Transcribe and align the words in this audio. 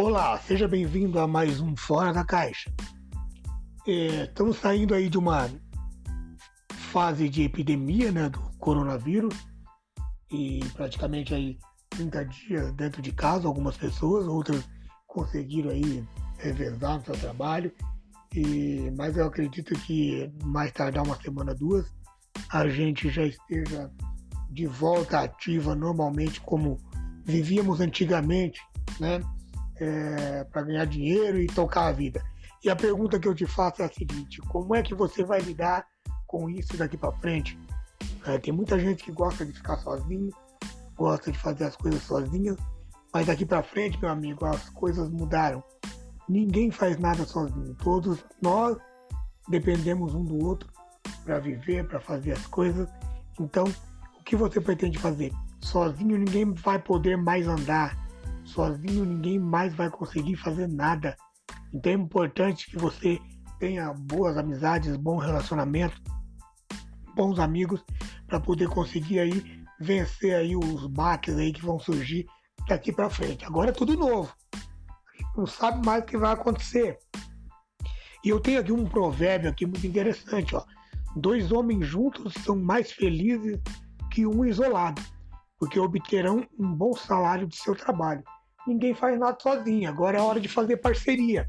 Olá, 0.00 0.38
seja 0.38 0.66
bem-vindo 0.66 1.20
a 1.20 1.28
mais 1.28 1.60
um 1.60 1.76
Fora 1.76 2.10
da 2.10 2.24
Caixa. 2.24 2.72
É, 3.86 4.24
estamos 4.24 4.56
saindo 4.56 4.94
aí 4.94 5.10
de 5.10 5.18
uma 5.18 5.46
fase 6.90 7.28
de 7.28 7.42
epidemia 7.42 8.10
né, 8.10 8.30
do 8.30 8.40
coronavírus 8.58 9.34
e 10.32 10.60
praticamente 10.72 11.34
aí 11.34 11.58
30 11.90 12.24
dias 12.24 12.72
dentro 12.72 13.02
de 13.02 13.12
casa, 13.12 13.46
algumas 13.46 13.76
pessoas, 13.76 14.26
outras 14.26 14.66
conseguiram 15.06 15.68
aí 15.68 16.02
revezar 16.38 16.96
no 16.96 17.04
seu 17.04 17.18
trabalho. 17.18 17.70
E, 18.34 18.90
mas 18.96 19.18
eu 19.18 19.26
acredito 19.26 19.74
que 19.80 20.32
mais 20.42 20.72
tardar 20.72 21.04
uma 21.04 21.20
semana, 21.20 21.54
duas, 21.54 21.92
a 22.48 22.66
gente 22.66 23.10
já 23.10 23.26
esteja 23.26 23.90
de 24.48 24.66
volta 24.66 25.20
ativa 25.20 25.74
normalmente 25.74 26.40
como 26.40 26.78
vivíamos 27.26 27.80
antigamente, 27.82 28.62
né? 28.98 29.20
É, 29.80 30.44
para 30.44 30.62
ganhar 30.62 30.84
dinheiro 30.84 31.40
e 31.40 31.46
tocar 31.46 31.86
a 31.86 31.92
vida. 31.92 32.22
E 32.62 32.68
a 32.68 32.76
pergunta 32.76 33.18
que 33.18 33.26
eu 33.26 33.34
te 33.34 33.46
faço 33.46 33.80
é 33.80 33.86
a 33.86 33.88
seguinte: 33.88 34.40
como 34.42 34.74
é 34.74 34.82
que 34.82 34.94
você 34.94 35.24
vai 35.24 35.40
lidar 35.40 35.86
com 36.26 36.50
isso 36.50 36.76
daqui 36.76 36.96
para 36.96 37.12
frente? 37.12 37.58
É, 38.26 38.38
tem 38.38 38.52
muita 38.52 38.78
gente 38.78 39.02
que 39.02 39.10
gosta 39.10 39.46
de 39.46 39.52
ficar 39.52 39.78
sozinho, 39.78 40.30
gosta 40.94 41.32
de 41.32 41.38
fazer 41.38 41.64
as 41.64 41.76
coisas 41.76 42.02
sozinho, 42.02 42.56
mas 43.12 43.26
daqui 43.26 43.46
para 43.46 43.62
frente, 43.62 43.98
meu 44.00 44.10
amigo, 44.10 44.44
as 44.44 44.68
coisas 44.70 45.08
mudaram. 45.08 45.62
Ninguém 46.28 46.70
faz 46.70 46.98
nada 46.98 47.24
sozinho. 47.24 47.74
Todos 47.76 48.24
nós 48.40 48.76
dependemos 49.48 50.14
um 50.14 50.22
do 50.22 50.44
outro 50.46 50.70
para 51.24 51.38
viver, 51.38 51.88
para 51.88 52.00
fazer 52.00 52.32
as 52.32 52.46
coisas. 52.46 52.88
Então, 53.38 53.64
o 53.64 54.24
que 54.24 54.36
você 54.36 54.60
pretende 54.60 54.98
fazer? 54.98 55.32
Sozinho 55.60 56.18
ninguém 56.18 56.52
vai 56.52 56.78
poder 56.78 57.16
mais 57.16 57.48
andar. 57.48 57.96
Sozinho 58.50 59.04
ninguém 59.04 59.38
mais 59.38 59.74
vai 59.74 59.90
conseguir 59.90 60.36
fazer 60.36 60.66
nada. 60.66 61.16
Então 61.72 61.92
é 61.92 61.94
importante 61.94 62.70
que 62.70 62.76
você 62.76 63.18
tenha 63.58 63.92
boas 63.92 64.36
amizades, 64.36 64.96
bom 64.96 65.16
relacionamento, 65.16 66.00
bons 67.14 67.38
amigos 67.38 67.84
para 68.26 68.40
poder 68.40 68.68
conseguir 68.68 69.20
aí 69.20 69.64
vencer 69.80 70.34
aí 70.34 70.56
os 70.56 70.86
baques 70.86 71.36
aí 71.36 71.52
que 71.52 71.64
vão 71.64 71.78
surgir 71.78 72.26
daqui 72.68 72.92
para 72.92 73.10
frente. 73.10 73.44
Agora 73.44 73.70
é 73.70 73.72
tudo 73.72 73.96
novo. 73.96 74.34
A 74.54 75.22
gente 75.22 75.36
não 75.36 75.46
sabe 75.46 75.84
mais 75.84 76.02
o 76.02 76.06
que 76.06 76.18
vai 76.18 76.32
acontecer. 76.32 76.98
E 78.24 78.28
eu 78.28 78.40
tenho 78.40 78.60
aqui 78.60 78.72
um 78.72 78.84
provérbio 78.84 79.50
aqui 79.50 79.64
muito 79.64 79.86
interessante, 79.86 80.54
ó. 80.54 80.64
Dois 81.16 81.50
homens 81.50 81.86
juntos 81.86 82.34
são 82.44 82.56
mais 82.56 82.92
felizes 82.92 83.60
que 84.10 84.26
um 84.26 84.44
isolado 84.44 85.00
porque 85.60 85.78
obterão 85.78 86.48
um 86.58 86.74
bom 86.74 86.94
salário 86.94 87.46
de 87.46 87.54
seu 87.54 87.76
trabalho. 87.76 88.24
Ninguém 88.66 88.94
faz 88.94 89.18
nada 89.18 89.36
sozinho, 89.40 89.88
agora 89.88 90.18
é 90.18 90.20
hora 90.20 90.40
de 90.40 90.48
fazer 90.48 90.76
parceria. 90.76 91.46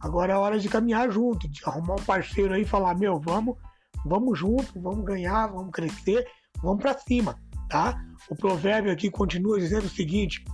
Agora 0.00 0.32
é 0.32 0.36
hora 0.36 0.58
de 0.58 0.68
caminhar 0.68 1.10
junto, 1.10 1.48
de 1.48 1.60
arrumar 1.64 1.94
um 1.94 2.04
parceiro 2.04 2.54
aí 2.54 2.62
e 2.62 2.66
falar: 2.66 2.96
meu, 2.96 3.20
vamos, 3.20 3.56
vamos 4.04 4.38
junto, 4.38 4.80
vamos 4.80 5.04
ganhar, 5.04 5.48
vamos 5.48 5.72
crescer, 5.72 6.26
vamos 6.62 6.80
para 6.80 6.96
cima, 6.98 7.36
tá? 7.68 8.00
O 8.30 8.36
provérbio 8.36 8.92
aqui 8.92 9.10
continua 9.10 9.58
dizendo 9.58 9.86
o 9.86 9.90
seguinte: 9.90 10.44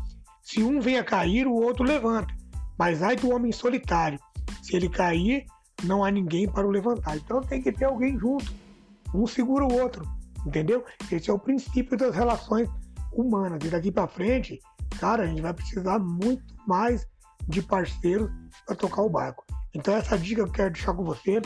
se 0.42 0.62
um 0.62 0.80
vem 0.80 0.98
a 0.98 1.04
cair, 1.04 1.46
o 1.46 1.54
outro 1.54 1.84
levanta. 1.84 2.34
Mas 2.78 3.02
ai 3.02 3.16
do 3.16 3.32
homem 3.32 3.52
solitário, 3.52 4.18
se 4.62 4.74
ele 4.74 4.88
cair, 4.88 5.46
não 5.84 6.04
há 6.04 6.10
ninguém 6.10 6.48
para 6.48 6.66
o 6.66 6.70
levantar. 6.70 7.16
Então 7.16 7.40
tem 7.40 7.62
que 7.62 7.70
ter 7.70 7.84
alguém 7.84 8.18
junto, 8.18 8.52
um 9.14 9.26
segura 9.26 9.64
o 9.64 9.80
outro, 9.80 10.08
entendeu? 10.46 10.84
Esse 11.10 11.30
é 11.30 11.32
o 11.32 11.38
princípio 11.38 11.96
das 11.96 12.14
relações 12.14 12.68
humanas. 13.12 13.64
E 13.64 13.68
daqui 13.68 13.92
para 13.92 14.08
frente, 14.08 14.58
a 15.12 15.26
gente 15.26 15.40
vai 15.40 15.52
precisar 15.52 15.98
muito 15.98 16.44
mais 16.66 17.06
de 17.48 17.62
parceiros 17.62 18.30
para 18.66 18.76
tocar 18.76 19.02
o 19.02 19.10
barco. 19.10 19.44
Então 19.74 19.94
essa 19.94 20.18
dica 20.18 20.42
que 20.42 20.48
eu 20.48 20.52
quero 20.52 20.72
deixar 20.72 20.94
com 20.94 21.04
você, 21.04 21.42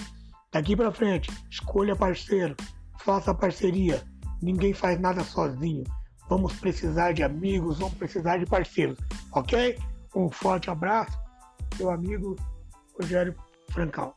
daqui 0.52 0.76
para 0.76 0.92
frente, 0.92 1.30
escolha 1.50 1.96
parceiro, 1.96 2.54
faça 3.00 3.34
parceria. 3.34 4.02
Ninguém 4.40 4.72
faz 4.72 5.00
nada 5.00 5.24
sozinho. 5.24 5.84
Vamos 6.28 6.52
precisar 6.54 7.12
de 7.12 7.22
amigos, 7.22 7.78
vamos 7.78 7.94
precisar 7.94 8.36
de 8.36 8.46
parceiros, 8.46 8.98
ok? 9.32 9.78
Um 10.14 10.30
forte 10.30 10.70
abraço, 10.70 11.18
seu 11.76 11.90
amigo 11.90 12.36
Rogério 13.00 13.34
Francal. 13.70 14.16